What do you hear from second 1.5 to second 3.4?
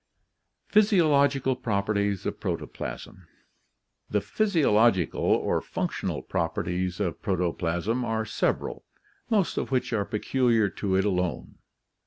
Properties of Protoplasm.—